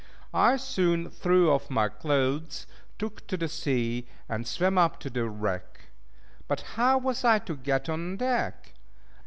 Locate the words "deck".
8.17-8.73